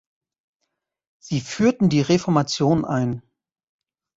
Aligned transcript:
Sie 1.19 1.41
führten 1.41 1.87
die 1.89 2.01
Reformation 2.01 2.85
ein. 2.85 3.21